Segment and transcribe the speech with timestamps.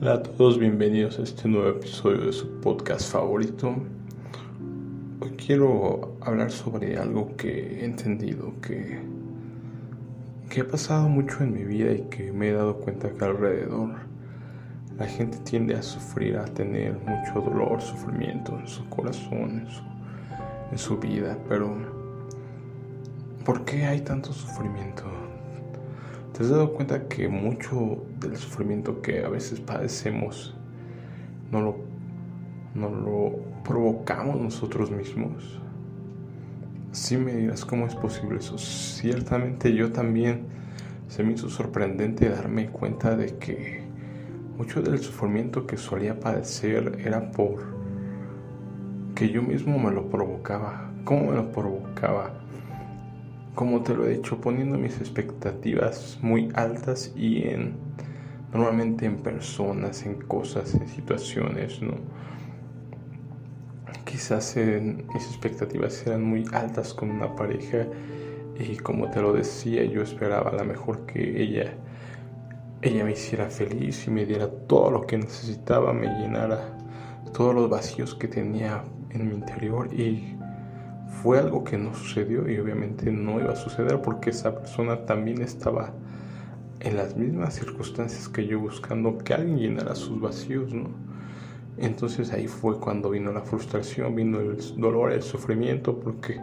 [0.00, 3.74] Hola a todos, bienvenidos a este nuevo episodio de su podcast favorito.
[5.18, 9.00] Hoy quiero hablar sobre algo que he entendido, que,
[10.48, 13.96] que ha pasado mucho en mi vida y que me he dado cuenta que alrededor
[14.96, 19.82] la gente tiende a sufrir, a tener mucho dolor, sufrimiento en su corazón, en su,
[20.70, 21.36] en su vida.
[21.48, 21.76] Pero,
[23.44, 25.27] ¿por qué hay tanto sufrimiento?
[26.38, 30.54] ¿Te has dado cuenta que mucho del sufrimiento que a veces padecemos
[31.50, 31.76] no lo,
[32.76, 35.58] no lo provocamos nosotros mismos?
[36.92, 38.56] Si me dirás cómo es posible eso.
[38.56, 40.44] Ciertamente yo también
[41.08, 43.82] se me hizo sorprendente darme cuenta de que
[44.56, 47.64] mucho del sufrimiento que solía padecer era por
[49.16, 50.92] que yo mismo me lo provocaba.
[51.02, 52.32] ¿Cómo me lo provocaba?
[53.58, 57.74] Como te lo he dicho, poniendo mis expectativas muy altas y en
[58.52, 61.94] normalmente en personas, en cosas, en situaciones, ¿no?
[64.04, 67.88] Quizás mis expectativas eran muy altas con una pareja
[68.60, 71.74] y como te lo decía, yo esperaba a lo mejor que ella
[72.80, 76.78] ella me hiciera feliz y me diera todo lo que necesitaba, me llenara
[77.32, 80.37] todos los vacíos que tenía en mi interior y
[81.08, 85.42] fue algo que no sucedió y obviamente no iba a suceder porque esa persona también
[85.42, 85.92] estaba
[86.80, 90.90] en las mismas circunstancias que yo buscando que alguien llenara sus vacíos, ¿no?
[91.76, 96.40] Entonces ahí fue cuando vino la frustración, vino el dolor, el sufrimiento, porque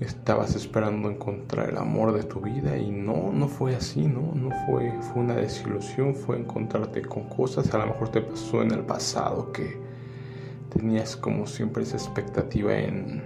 [0.00, 4.32] estabas esperando encontrar el amor de tu vida y no, no fue así, ¿no?
[4.34, 8.72] No fue, fue una desilusión, fue encontrarte con cosas, a lo mejor te pasó en
[8.72, 9.85] el pasado que
[10.76, 13.22] tenías como siempre esa expectativa en,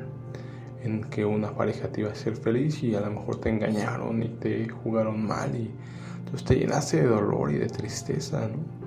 [0.82, 4.22] en que una pareja te iba a hacer feliz y a lo mejor te engañaron
[4.22, 5.70] y te jugaron mal y
[6.18, 8.80] entonces te llenaste de dolor y de tristeza, ¿no?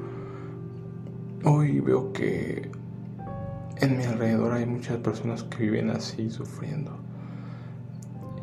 [1.50, 2.72] Hoy veo que
[3.78, 6.92] en mi alrededor hay muchas personas que viven así sufriendo.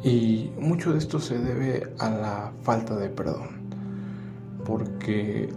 [0.02, 3.48] Y mucho de esto se debe a la falta de perdón.
[4.66, 5.48] Porque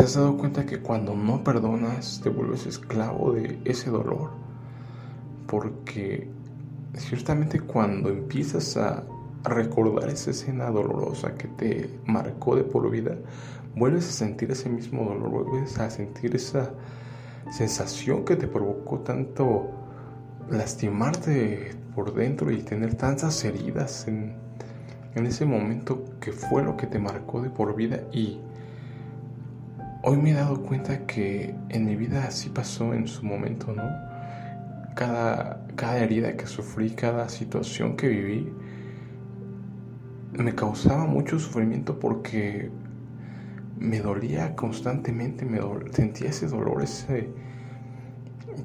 [0.00, 4.30] ¿Te has dado cuenta que cuando no perdonas te vuelves esclavo de ese dolor?
[5.46, 6.26] Porque
[6.94, 9.04] ciertamente cuando empiezas a
[9.44, 13.14] recordar esa escena dolorosa que te marcó de por vida,
[13.76, 16.70] vuelves a sentir ese mismo dolor, vuelves a sentir esa
[17.50, 19.68] sensación que te provocó tanto
[20.48, 24.32] lastimarte por dentro y tener tantas heridas en,
[25.14, 28.40] en ese momento que fue lo que te marcó de por vida y
[30.02, 33.82] Hoy me he dado cuenta que en mi vida así pasó en su momento, ¿no?
[34.94, 38.50] Cada, cada herida que sufrí, cada situación que viví,
[40.32, 42.70] me causaba mucho sufrimiento porque
[43.78, 45.60] me dolía constantemente, me
[45.92, 47.28] sentía ese dolor, ese...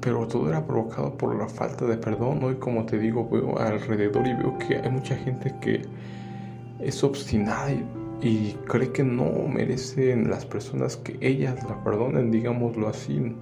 [0.00, 2.42] Pero todo era provocado por la falta de perdón.
[2.44, 5.82] Hoy, como te digo, veo alrededor y veo que hay mucha gente que
[6.80, 7.84] es obstinada y
[8.22, 13.34] y cree que no merecen las personas que ellas la perdonen, digámoslo así.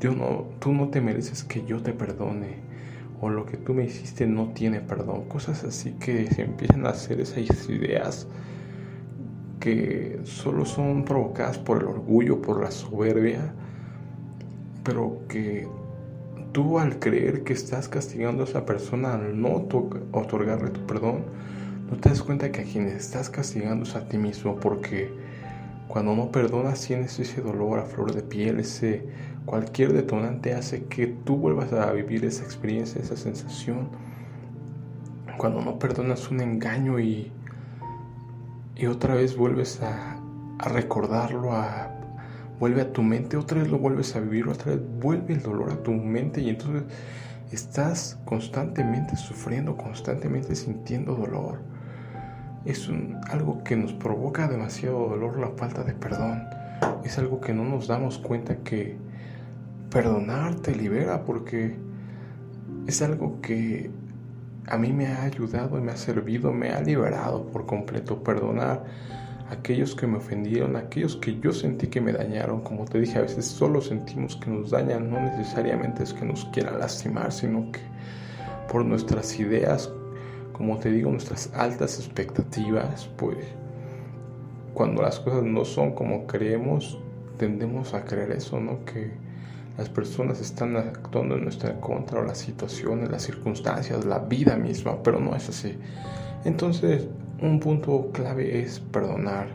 [0.00, 2.70] Yo no, tú no te mereces que yo te perdone
[3.20, 5.24] o lo que tú me hiciste no tiene perdón.
[5.28, 8.26] Cosas así que se empiezan a hacer esas ideas
[9.60, 13.52] que solo son provocadas por el orgullo, por la soberbia,
[14.84, 15.68] pero que
[16.52, 19.68] tú al creer que estás castigando a esa persona al no
[20.12, 21.24] otorgarle tu perdón,
[21.90, 25.12] no te das cuenta que a quien estás castigando es a ti mismo porque
[25.88, 29.04] cuando no perdonas tienes ese dolor a flor de piel, ese
[29.44, 33.88] cualquier detonante hace que tú vuelvas a vivir esa experiencia, esa sensación.
[35.36, 37.32] Cuando no perdonas un engaño y,
[38.76, 40.20] y otra vez vuelves a,
[40.60, 41.90] a recordarlo, a,
[42.60, 45.72] vuelve a tu mente, otra vez lo vuelves a vivir, otra vez vuelve el dolor
[45.72, 46.84] a tu mente y entonces
[47.50, 51.79] estás constantemente sufriendo, constantemente sintiendo dolor
[52.64, 52.88] es
[53.30, 56.44] algo que nos provoca demasiado dolor la falta de perdón.
[57.04, 58.96] Es algo que no nos damos cuenta que
[59.90, 61.76] perdonar te libera porque
[62.86, 63.90] es algo que
[64.66, 68.22] a mí me ha ayudado y me ha servido, me ha liberado por completo.
[68.22, 68.84] Perdonar
[69.48, 72.60] a aquellos que me ofendieron, a aquellos que yo sentí que me dañaron.
[72.60, 76.44] Como te dije, a veces solo sentimos que nos dañan, no necesariamente es que nos
[76.46, 77.80] quieran lastimar, sino que
[78.70, 79.90] por nuestras ideas
[80.60, 83.38] como te digo, nuestras altas expectativas, pues
[84.74, 86.98] cuando las cosas no son como creemos,
[87.38, 88.84] tendemos a creer eso, ¿no?
[88.84, 89.10] Que
[89.78, 95.02] las personas están actuando en nuestra contra o las situaciones, las circunstancias, la vida misma,
[95.02, 95.78] pero no es así.
[96.44, 97.06] Entonces,
[97.40, 99.48] un punto clave es perdonar.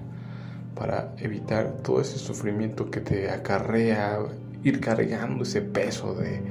[0.74, 4.18] para evitar todo ese sufrimiento que te acarrea
[4.64, 6.42] ir cargando ese peso de,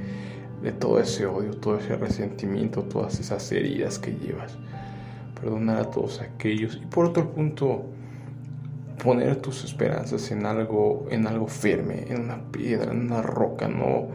[0.65, 4.57] de todo ese odio, todo ese resentimiento, todas esas heridas que llevas.
[5.39, 6.79] Perdonar a todos aquellos.
[6.81, 7.85] Y por otro punto,
[9.03, 14.07] poner tus esperanzas en algo, en algo firme, en una piedra, en una roca, no,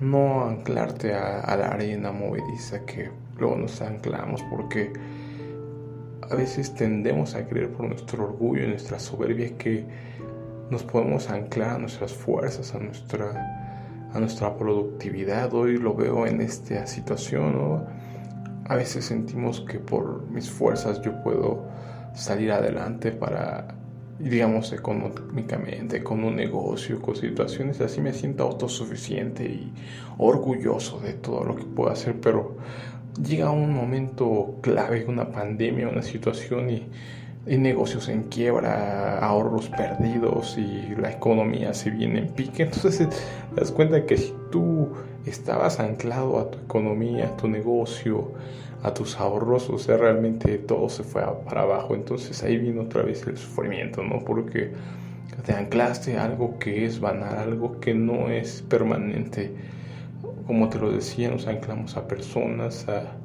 [0.00, 4.94] no anclarte a, la arena movediza que luego nos anclamos porque
[6.22, 9.84] a veces tendemos a creer por nuestro orgullo y nuestra soberbia que
[10.70, 13.71] nos podemos anclar a nuestras fuerzas, a nuestra,
[14.12, 15.52] a nuestra productividad.
[15.54, 17.84] Hoy lo veo en esta situación,
[18.68, 21.64] A veces sentimos que por mis fuerzas yo puedo
[22.14, 23.74] salir adelante para,
[24.18, 29.72] digamos, económicamente, con un negocio, con situaciones así me siento autosuficiente y
[30.18, 32.56] orgulloso de todo lo que puedo hacer, pero
[33.20, 36.88] llega un momento clave, una pandemia, una situación y
[37.46, 42.64] negocios en quiebra, ahorros perdidos y la economía se viene en pique.
[42.64, 44.88] Entonces te das cuenta que si tú
[45.26, 48.32] estabas anclado a tu economía, a tu negocio,
[48.82, 51.94] a tus ahorros, o sea, realmente todo se fue para abajo.
[51.94, 54.20] Entonces ahí viene otra vez el sufrimiento, ¿no?
[54.24, 54.72] Porque
[55.44, 59.52] te anclaste algo que es banal, algo que no es permanente.
[60.46, 63.16] Como te lo decía, nos anclamos a personas, a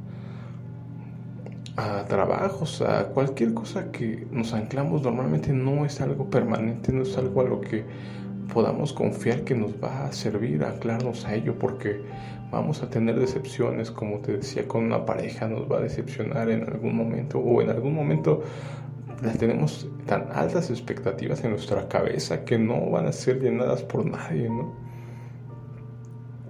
[1.77, 7.15] a trabajos, a cualquier cosa que nos anclamos normalmente no es algo permanente, no es
[7.17, 7.85] algo a lo que
[8.51, 12.01] podamos confiar que nos va a servir a anclarnos a ello porque
[12.51, 16.63] vamos a tener decepciones, como te decía, con una pareja nos va a decepcionar en
[16.63, 18.41] algún momento o en algún momento
[19.21, 24.03] las tenemos tan altas expectativas en nuestra cabeza que no van a ser llenadas por
[24.03, 24.73] nadie, ¿no?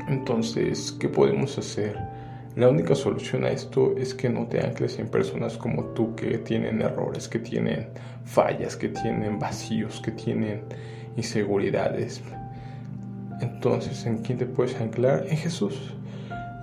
[0.08, 2.17] Entonces, ¿qué podemos hacer?
[2.58, 6.40] La única solución a esto es que no te ancles en personas como tú que
[6.40, 7.90] tienen errores, que tienen
[8.26, 10.64] fallas, que tienen vacíos, que tienen
[11.16, 12.24] inseguridades.
[13.42, 15.28] Entonces, ¿en quién te puedes anclar?
[15.30, 15.94] En Jesús.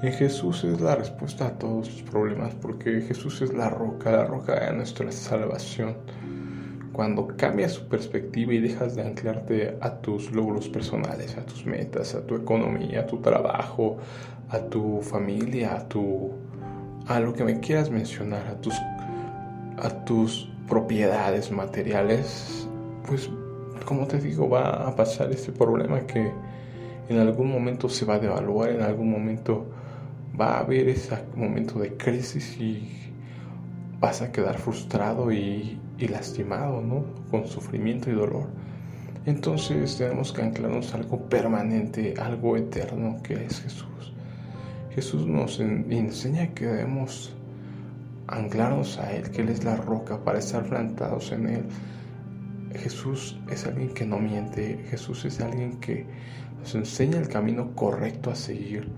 [0.03, 4.25] En Jesús es la respuesta a todos tus problemas, porque Jesús es la roca, la
[4.25, 5.95] roca de nuestra salvación.
[6.95, 12.15] Cuando cambias tu perspectiva y dejas de anclarte a tus logros personales, a tus metas,
[12.15, 13.97] a tu economía, a tu trabajo,
[14.49, 16.31] a tu familia, a tu
[17.09, 18.75] a lo que me quieras mencionar, a tus
[19.77, 22.69] a tus propiedades materiales,
[23.09, 23.29] pues
[23.85, 26.33] como te digo, va a pasar este problema que
[27.09, 29.67] en algún momento se va a devaluar, en algún momento
[30.41, 32.89] va a haber ese momento de crisis y
[33.99, 37.05] vas a quedar frustrado y, lastimado, ¿no?
[37.31, 38.49] Con sufrimiento y dolor.
[39.27, 44.13] Entonces tenemos que anclarnos algo permanente, algo eterno que es Jesús.
[44.95, 47.35] Jesús nos enseña que debemos
[48.27, 51.65] anclarnos a Él, que Él es la roca para estar plantados en Él.
[52.75, 56.07] Jesús es alguien que no miente, Jesús es alguien que
[56.59, 58.89] nos enseña el camino correcto a seguir.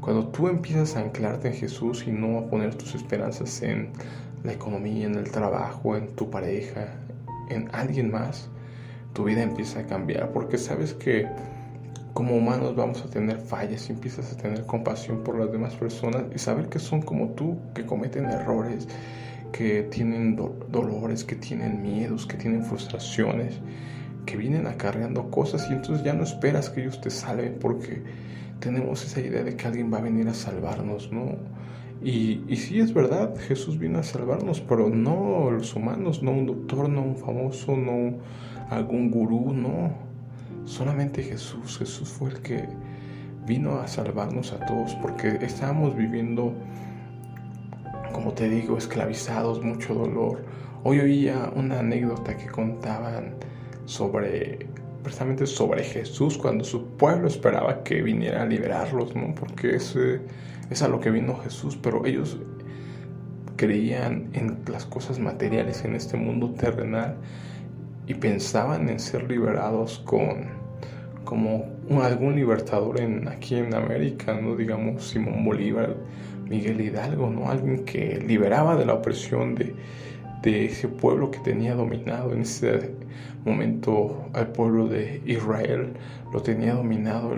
[0.00, 3.90] Cuando tú empiezas a anclarte en Jesús y no a poner tus esperanzas en
[4.44, 6.94] la economía, en el trabajo, en tu pareja,
[7.48, 8.48] en alguien más,
[9.12, 11.26] tu vida empieza a cambiar porque sabes que
[12.14, 16.24] como humanos vamos a tener fallas y empiezas a tener compasión por las demás personas
[16.34, 18.88] y saber que son como tú, que cometen errores,
[19.52, 23.58] que tienen dolores, que tienen miedos, que tienen frustraciones,
[24.26, 28.02] que vienen acarreando cosas y entonces ya no esperas que ellos te salven porque
[28.60, 31.36] tenemos esa idea de que alguien va a venir a salvarnos, ¿no?
[32.02, 36.88] Y, sí es verdad, Jesús vino a salvarnos, pero no los humanos, no un doctor,
[36.88, 38.16] no un famoso, no
[38.70, 39.92] algún gurú, no.
[40.64, 42.68] Solamente Jesús, Jesús fue el que
[43.46, 46.54] vino a salvarnos a todos porque estábamos viviendo,
[48.12, 50.44] como te digo, esclavizados, mucho dolor.
[50.84, 53.34] Hoy oía una anécdota que contaban
[53.84, 54.69] sobre
[55.02, 59.34] precisamente sobre Jesús cuando su pueblo esperaba que viniera a liberarlos, ¿no?
[59.34, 60.20] Porque ese
[60.70, 62.38] es a lo que vino Jesús, pero ellos
[63.56, 67.16] creían en las cosas materiales en este mundo terrenal
[68.06, 70.60] y pensaban en ser liberados con
[71.24, 71.64] como
[72.02, 75.96] algún libertador en, aquí en América, no digamos Simón Bolívar,
[76.48, 77.48] Miguel Hidalgo, ¿no?
[77.48, 79.74] Alguien que liberaba de la opresión de,
[80.42, 82.94] de ese pueblo que tenía dominado en ese
[83.44, 85.94] momento al pueblo de Israel,
[86.32, 87.34] lo tenía dominado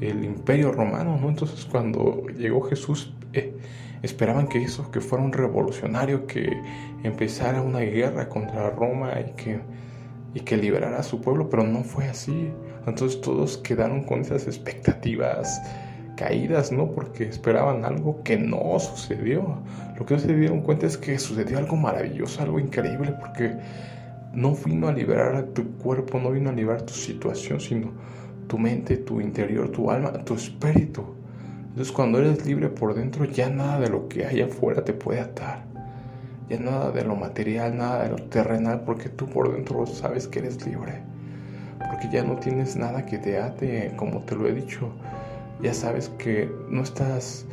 [0.00, 1.28] el, imperio romano, ¿no?
[1.30, 3.56] Entonces cuando llegó Jesús eh,
[4.02, 6.60] esperaban que eso, que fuera un revolucionario, que
[7.02, 9.60] empezara una guerra contra Roma y que,
[10.34, 12.50] y que liberara a su pueblo, pero no fue así.
[12.86, 15.58] Entonces todos quedaron con esas expectativas
[16.16, 16.90] caídas, ¿no?
[16.90, 19.58] Porque esperaban algo que no sucedió.
[19.98, 23.56] Lo que no se dieron cuenta es que sucedió algo maravilloso, algo increíble, porque
[24.32, 27.92] no vino a liberar a tu cuerpo, no vino a liberar tu situación, sino
[28.48, 31.04] tu mente, tu interior, tu alma, tu espíritu.
[31.68, 35.20] Entonces cuando eres libre por dentro, ya nada de lo que hay afuera te puede
[35.20, 35.64] atar.
[36.48, 40.40] Ya nada de lo material, nada de lo terrenal, porque tú por dentro sabes que
[40.40, 41.00] eres libre.
[41.78, 44.90] Porque ya no tienes nada que te ate, como te lo he dicho.
[45.62, 47.46] Ya sabes que no estás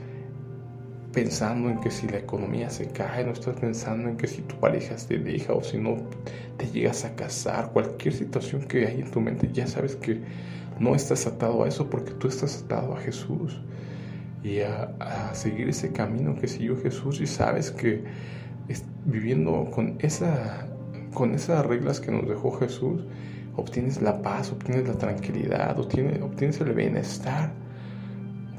[1.12, 4.56] pensando en que si la economía se cae, no estás pensando en que si tu
[4.56, 5.98] pareja te deja o si no
[6.58, 10.22] te llegas a casar, cualquier situación que hay en tu mente, ya sabes que
[10.80, 13.62] no estás atado a eso porque tú estás atado a Jesús
[14.44, 14.90] y a,
[15.34, 18.04] seguir ese camino que siguió Jesús y sabes que
[19.06, 20.68] viviendo con, esa,
[21.14, 23.04] con esas reglas que nos dejó Jesús,
[23.56, 27.52] obtienes la paz, obtienes la tranquilidad, obtienes, obtienes el bienestar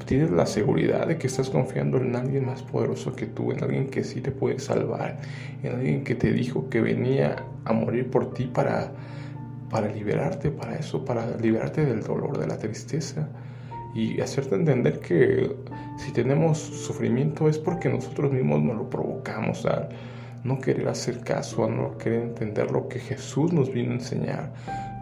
[0.05, 3.87] tienes la seguridad de que estás confiando en alguien más poderoso que tú, en alguien
[3.87, 5.19] que sí te puede salvar,
[5.63, 8.91] en alguien que te dijo que venía a morir por ti para,
[9.69, 13.29] para liberarte, para eso, para liberarte del dolor, de la tristeza
[13.93, 15.55] y hacerte entender que
[15.97, 19.65] si tenemos sufrimiento es porque nosotros mismos nos lo provocamos
[20.43, 24.51] no querer hacer caso, a no querer entender lo que Jesús nos vino a enseñar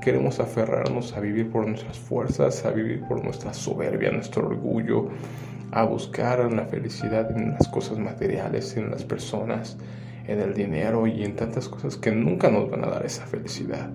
[0.01, 5.09] Queremos aferrarnos a vivir por nuestras fuerzas, a vivir por nuestra soberbia, nuestro orgullo,
[5.71, 9.77] a buscar la felicidad en las cosas materiales, en las personas,
[10.25, 13.91] en el dinero y en tantas cosas que nunca nos van a dar esa felicidad,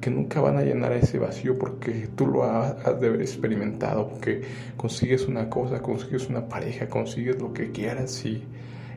[0.00, 4.42] que nunca van a llenar ese vacío porque tú lo has de haber experimentado, porque
[4.76, 8.42] consigues una cosa, consigues una pareja, consigues lo que quieras y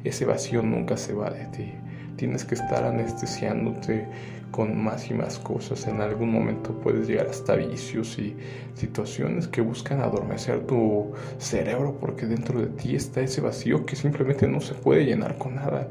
[0.04, 1.72] ese vacío nunca se va de ti.
[2.18, 4.08] Tienes que estar anestesiándote
[4.52, 5.88] con más y más cosas.
[5.88, 8.36] En algún momento puedes llegar hasta vicios y
[8.74, 14.48] situaciones que buscan adormecer tu cerebro porque dentro de ti está ese vacío que simplemente
[14.48, 15.88] no se puede llenar con nada.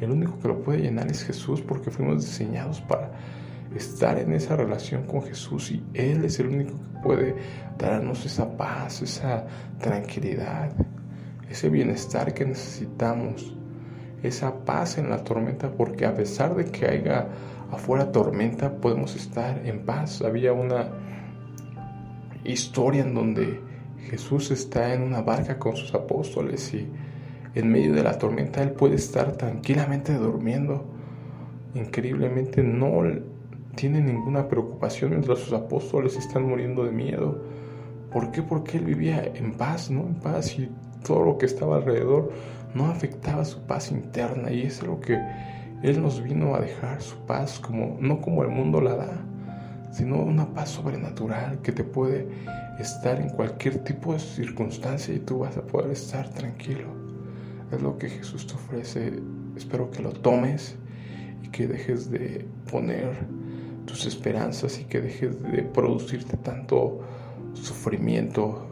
[0.00, 3.10] El único que lo puede llenar es Jesús porque fuimos diseñados para
[3.74, 7.34] estar en esa relación con Jesús y Él es el único que puede
[7.78, 9.46] darnos esa paz, esa
[9.78, 10.72] tranquilidad,
[11.48, 13.56] ese bienestar que necesitamos
[14.22, 17.28] esa paz en la tormenta, porque a pesar de que haya
[17.70, 20.22] afuera tormenta, podemos estar en paz.
[20.22, 20.88] Había una
[22.44, 23.60] historia en donde
[24.10, 26.88] Jesús está en una barca con sus apóstoles y
[27.54, 30.84] en medio de la tormenta Él puede estar tranquilamente durmiendo.
[31.74, 33.02] Increíblemente no
[33.74, 37.42] tiene ninguna preocupación mientras sus apóstoles están muriendo de miedo.
[38.12, 38.42] ¿Por qué?
[38.42, 40.02] Porque Él vivía en paz, ¿no?
[40.02, 40.68] En paz y
[41.04, 42.32] todo lo que estaba alrededor
[42.74, 45.20] no afectaba su paz interna y es lo que
[45.82, 49.24] Él nos vino a dejar, su paz, como, no como el mundo la da,
[49.92, 52.26] sino una paz sobrenatural que te puede
[52.78, 56.88] estar en cualquier tipo de circunstancia y tú vas a poder estar tranquilo.
[57.70, 59.20] Es lo que Jesús te ofrece.
[59.56, 60.76] Espero que lo tomes
[61.42, 63.12] y que dejes de poner
[63.86, 67.00] tus esperanzas y que dejes de producirte tanto
[67.54, 68.66] sufrimiento,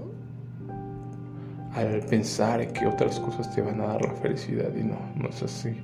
[1.75, 5.29] al pensar en que otras cosas te van a dar la felicidad y no, no
[5.29, 5.77] es así.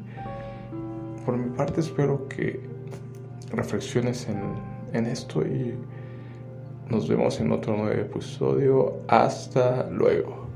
[1.25, 2.61] Por mi parte espero que
[3.53, 4.41] reflexiones en,
[4.93, 5.75] en esto y
[6.89, 9.01] nos vemos en otro nuevo episodio.
[9.09, 10.47] Hasta luego.